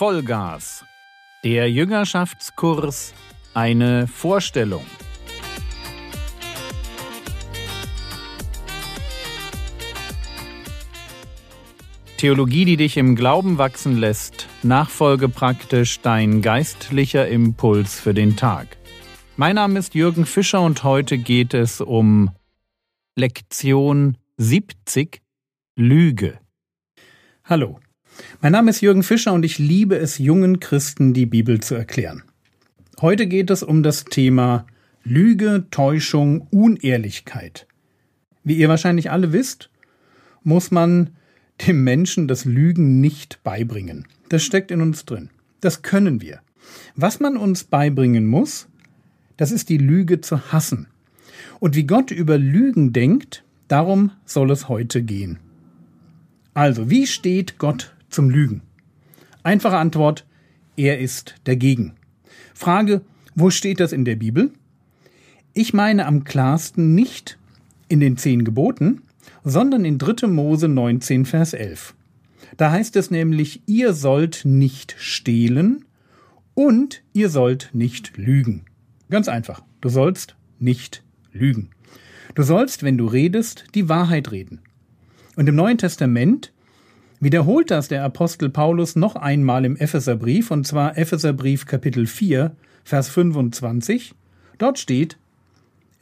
[0.00, 0.82] Vollgas.
[1.44, 3.12] Der Jüngerschaftskurs
[3.52, 4.86] eine Vorstellung.
[12.16, 18.78] Theologie, die dich im Glauben wachsen lässt, nachfolge praktisch dein geistlicher Impuls für den Tag.
[19.36, 22.30] Mein Name ist Jürgen Fischer und heute geht es um
[23.16, 25.20] Lektion 70
[25.76, 26.40] Lüge.
[27.44, 27.80] Hallo,
[28.40, 32.22] mein Name ist Jürgen Fischer und ich liebe es, jungen Christen die Bibel zu erklären.
[33.00, 34.66] Heute geht es um das Thema
[35.04, 37.66] Lüge, Täuschung, Unehrlichkeit.
[38.44, 39.70] Wie ihr wahrscheinlich alle wisst,
[40.42, 41.10] muss man
[41.66, 44.06] dem Menschen das Lügen nicht beibringen.
[44.28, 45.30] Das steckt in uns drin.
[45.60, 46.40] Das können wir.
[46.96, 48.68] Was man uns beibringen muss,
[49.36, 50.86] das ist die Lüge zu hassen.
[51.58, 55.38] Und wie Gott über Lügen denkt, darum soll es heute gehen.
[56.54, 58.62] Also, wie steht Gott zum Lügen?
[59.42, 60.26] Einfache Antwort,
[60.76, 61.94] er ist dagegen.
[62.54, 63.02] Frage,
[63.34, 64.52] wo steht das in der Bibel?
[65.54, 67.38] Ich meine am klarsten nicht
[67.88, 69.02] in den zehn Geboten,
[69.44, 70.26] sondern in 3.
[70.28, 71.94] Mose 19, Vers 11.
[72.56, 75.84] Da heißt es nämlich, ihr sollt nicht stehlen
[76.54, 78.64] und ihr sollt nicht lügen.
[79.08, 81.70] Ganz einfach, du sollst nicht lügen.
[82.34, 84.60] Du sollst, wenn du redest, die Wahrheit reden.
[85.36, 86.52] Und im Neuen Testament
[87.20, 93.08] wiederholt das der Apostel Paulus noch einmal im Epheserbrief, und zwar Epheserbrief Kapitel 4, Vers
[93.08, 94.14] 25.
[94.58, 95.16] Dort steht,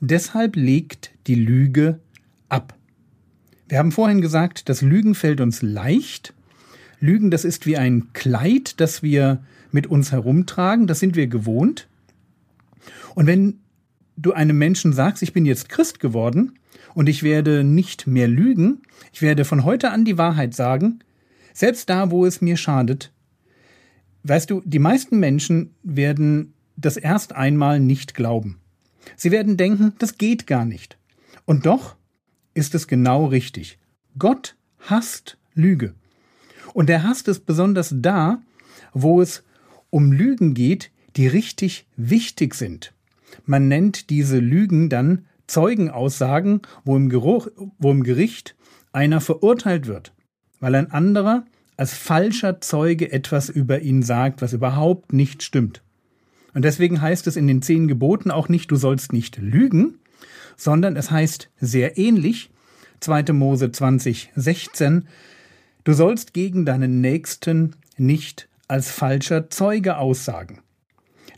[0.00, 1.98] Deshalb legt die Lüge
[2.48, 2.74] ab.
[3.69, 6.34] Wir haben vorhin gesagt, das Lügen fällt uns leicht.
[7.00, 11.89] Lügen, das ist wie ein Kleid, das wir mit uns herumtragen, das sind wir gewohnt.
[13.14, 13.58] Und wenn
[14.16, 16.58] du einem Menschen sagst, ich bin jetzt Christ geworden
[16.94, 21.00] und ich werde nicht mehr lügen, ich werde von heute an die Wahrheit sagen,
[21.59, 23.12] selbst da, wo es mir schadet.
[24.23, 28.61] Weißt du, die meisten Menschen werden das erst einmal nicht glauben.
[29.17, 30.98] Sie werden denken, das geht gar nicht.
[31.46, 31.96] Und doch
[32.55, 33.79] ist es genau richtig.
[34.19, 35.95] Gott hasst Lüge.
[36.74, 38.40] Und er hasst es besonders da,
[38.92, 39.42] wo es
[39.90, 42.95] um Lügen geht, die richtig wichtig sind.
[43.46, 47.48] Man nennt diese Lügen dann Zeugenaussagen, wo im, Geruch,
[47.79, 48.55] wo im Gericht
[48.92, 50.13] einer verurteilt wird
[50.61, 51.45] weil ein anderer
[51.77, 55.83] als falscher Zeuge etwas über ihn sagt, was überhaupt nicht stimmt.
[56.55, 59.98] Und deswegen heißt es in den zehn Geboten auch nicht, du sollst nicht lügen,
[60.57, 62.51] sondern es heißt sehr ähnlich,
[63.01, 63.33] 2.
[63.33, 65.07] Mose 20, 16,
[65.85, 70.61] du sollst gegen deinen Nächsten nicht als falscher Zeuge aussagen.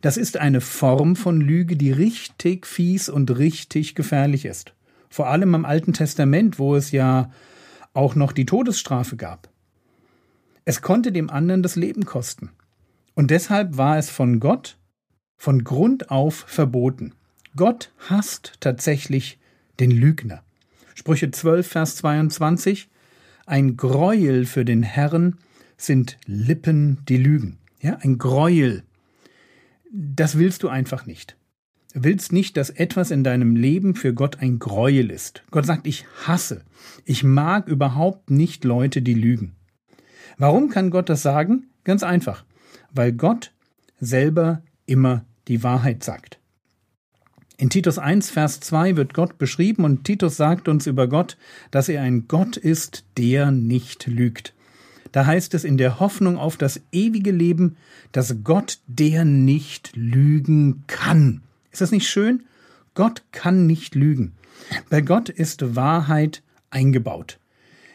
[0.01, 4.73] Das ist eine Form von Lüge, die richtig fies und richtig gefährlich ist.
[5.11, 7.31] Vor allem im Alten Testament, wo es ja
[7.93, 9.49] auch noch die Todesstrafe gab.
[10.65, 12.51] Es konnte dem anderen das Leben kosten.
[13.15, 14.77] Und deshalb war es von Gott
[15.37, 17.15] von Grund auf verboten.
[17.57, 19.39] Gott hasst tatsächlich
[19.81, 20.43] den Lügner.
[20.95, 22.91] Sprüche 12, Vers 22
[23.47, 25.39] Ein Greuel für den Herrn
[25.79, 27.57] sind Lippen, die lügen.
[27.81, 28.85] Ja, ein Greuel.
[29.91, 31.39] Das willst du einfach nicht
[31.95, 35.43] willst nicht, dass etwas in deinem Leben für Gott ein Gräuel ist.
[35.51, 36.63] Gott sagt, ich hasse.
[37.05, 39.57] Ich mag überhaupt nicht Leute, die lügen.
[40.39, 41.67] Warum kann Gott das sagen?
[41.85, 42.45] Ganz einfach.
[42.93, 43.53] Weil Gott
[43.99, 46.39] selber immer die Wahrheit sagt.
[47.57, 51.37] In Titus 1, Vers 2 wird Gott beschrieben und Titus sagt uns über Gott,
[51.71, 54.55] dass er ein Gott ist, der nicht lügt.
[55.13, 57.77] Da heißt es in der Hoffnung auf das ewige Leben,
[58.13, 62.45] dass Gott, der nicht lügen kann, ist das nicht schön?
[62.95, 64.35] Gott kann nicht lügen.
[64.89, 67.39] Bei Gott ist Wahrheit eingebaut.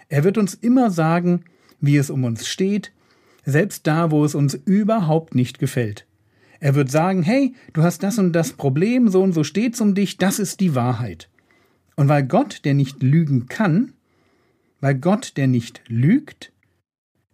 [0.10, 1.44] Er wird uns immer sagen,
[1.80, 2.92] wie es um uns steht,
[3.46, 6.06] selbst da, wo es uns überhaupt nicht gefällt.
[6.60, 9.94] Er wird sagen, hey, du hast das und das Problem, so und so steht's um
[9.94, 11.30] dich, das ist die Wahrheit.
[11.96, 13.94] Und weil Gott, der nicht lügen kann,
[14.82, 16.52] weil Gott, der nicht lügt,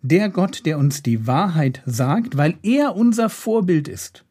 [0.02, 4.26] der Gott, der uns die Wahrheit sagt, weil er unser Vorbild ist,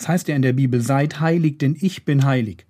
[0.00, 2.64] das heißt ja in der Bibel, seid heilig, denn ich bin heilig.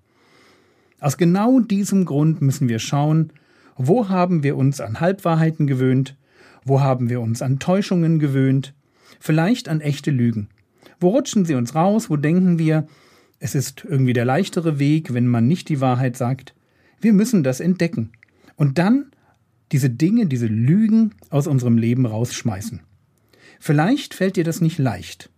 [0.98, 3.32] Aus genau diesem Grund müssen wir schauen,
[3.76, 6.16] wo haben wir uns an Halbwahrheiten gewöhnt,
[6.64, 8.74] wo haben wir uns an Täuschungen gewöhnt,
[9.20, 10.48] vielleicht an echte Lügen.
[10.98, 12.88] Wo rutschen sie uns raus, wo denken wir,
[13.38, 16.52] es ist irgendwie der leichtere Weg, wenn man nicht die Wahrheit sagt.
[17.00, 18.10] Wir müssen das entdecken
[18.56, 19.12] und dann
[19.70, 22.80] diese Dinge, diese Lügen aus unserem Leben rausschmeißen.
[23.60, 25.30] Vielleicht fällt dir das nicht leicht,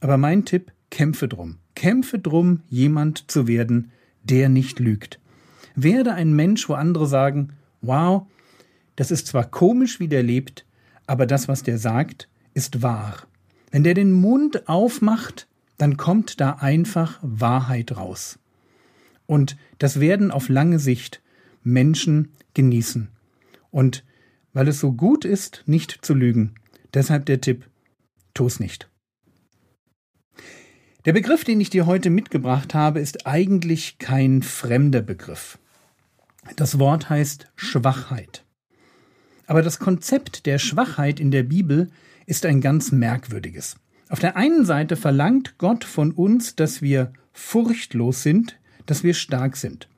[0.00, 1.58] aber mein Tipp, Kämpfe drum.
[1.74, 3.90] Kämpfe drum, jemand zu werden,
[4.22, 5.20] der nicht lügt.
[5.74, 7.50] Werde ein Mensch, wo andere sagen,
[7.80, 8.26] wow,
[8.96, 10.64] das ist zwar komisch, wie der lebt,
[11.06, 13.16] aber das, was der sagt, ist wahr.
[13.70, 15.46] Wenn der den Mund aufmacht,
[15.76, 18.38] dann kommt da einfach Wahrheit raus.
[19.26, 21.22] Und das werden auf lange Sicht
[21.62, 23.08] Menschen genießen.
[23.70, 24.04] Und
[24.52, 26.54] weil es so gut ist, nicht zu lügen,
[26.94, 27.68] deshalb der Tipp,
[28.34, 28.88] tu's nicht.
[31.08, 35.58] Der Begriff, den ich dir heute mitgebracht habe, ist eigentlich kein fremder Begriff.
[36.56, 38.44] Das Wort heißt Schwachheit.
[39.46, 41.88] Aber das Konzept der Schwachheit in der Bibel
[42.26, 43.76] ist ein ganz merkwürdiges.
[44.10, 49.56] Auf der einen Seite verlangt Gott von uns, dass wir furchtlos sind, dass wir stark
[49.56, 49.88] sind.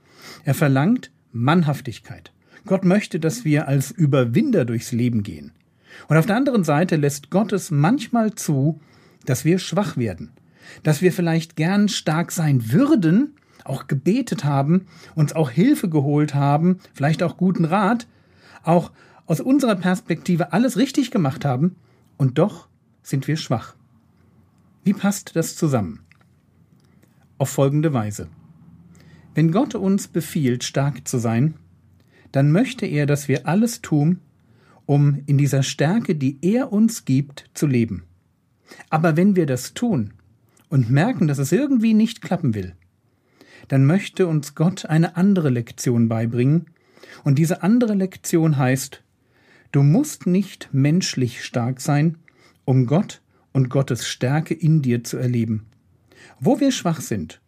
[0.44, 2.32] Er verlangt Mannhaftigkeit.
[2.66, 5.50] Gott möchte, dass wir als Überwinder durchs Leben gehen.
[6.06, 8.80] Und auf der anderen Seite lässt Gott es manchmal zu,
[9.26, 10.30] dass wir schwach werden,
[10.82, 13.34] dass wir vielleicht gern stark sein würden,
[13.64, 18.06] auch gebetet haben, uns auch Hilfe geholt haben, vielleicht auch guten Rat,
[18.62, 18.90] auch
[19.26, 21.76] aus unserer Perspektive alles richtig gemacht haben,
[22.16, 22.68] und doch
[23.02, 23.74] sind wir schwach.
[24.84, 26.00] Wie passt das zusammen?
[27.38, 28.28] Auf folgende Weise.
[29.34, 31.54] Wenn Gott uns befiehlt, stark zu sein,
[32.32, 34.18] dann möchte er, dass wir alles tun,
[34.86, 38.04] um in dieser Stärke, die er uns gibt, zu leben.
[38.88, 40.12] Aber wenn wir das tun
[40.70, 42.74] und merken, dass es irgendwie nicht klappen will,
[43.68, 46.66] dann möchte uns Gott eine andere Lektion beibringen,
[47.24, 49.02] und diese andere Lektion heißt,
[49.72, 52.18] du musst nicht menschlich stark sein,
[52.64, 53.20] um Gott
[53.52, 55.66] und Gottes Stärke in dir zu erleben.
[56.38, 57.40] Wo wir schwach sind,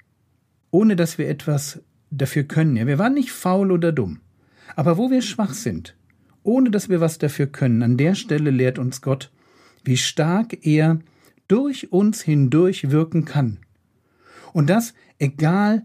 [0.71, 1.81] ohne dass wir etwas
[2.11, 4.21] dafür können, ja, wir waren nicht faul oder dumm,
[4.75, 5.97] aber wo wir schwach sind,
[6.43, 9.31] ohne dass wir was dafür können, an der Stelle lehrt uns Gott,
[9.85, 10.99] wie stark er
[11.53, 13.59] durch uns hindurch wirken kann.
[14.55, 15.85] Und das, egal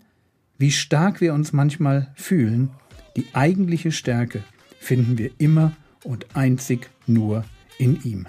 [0.57, 2.69] wie stark wir uns manchmal fühlen,
[3.17, 4.45] die eigentliche Stärke
[4.79, 5.73] finden wir immer
[6.05, 7.43] und einzig nur
[7.79, 8.27] in ihm.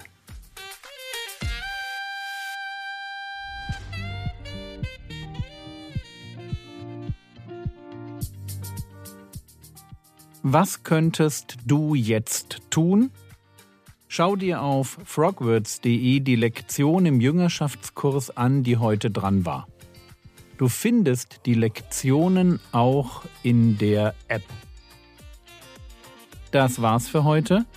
[10.43, 13.11] Was könntest du jetzt tun?
[14.11, 19.67] Schau dir auf frogwords.de die Lektion im Jüngerschaftskurs an, die heute dran war.
[20.57, 24.41] Du findest die Lektionen auch in der App.
[26.49, 27.67] Das war's für heute.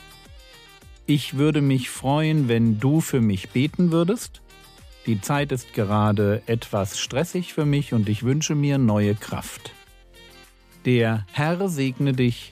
[1.05, 4.40] Ich würde mich freuen, wenn du für mich beten würdest.
[5.05, 9.75] Die Zeit ist gerade etwas stressig für mich und ich wünsche mir neue Kraft.
[10.87, 12.52] Der Herr segne dich